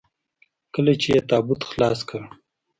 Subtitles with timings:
[0.73, 2.21] کله چې يې تابوت خلاص کړ.